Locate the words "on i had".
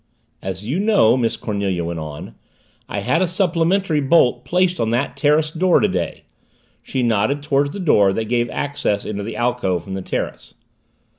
1.99-3.21